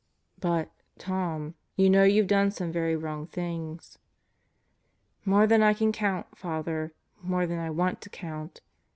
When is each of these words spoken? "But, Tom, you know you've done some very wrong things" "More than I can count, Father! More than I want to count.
"But, 0.39 0.71
Tom, 0.97 1.53
you 1.75 1.87
know 1.87 2.03
you've 2.05 2.25
done 2.25 2.49
some 2.49 2.71
very 2.71 2.95
wrong 2.95 3.27
things" 3.27 3.99
"More 5.25 5.45
than 5.45 5.61
I 5.61 5.75
can 5.75 5.91
count, 5.91 6.35
Father! 6.35 6.91
More 7.21 7.45
than 7.45 7.59
I 7.59 7.69
want 7.69 8.01
to 8.01 8.09
count. 8.09 8.61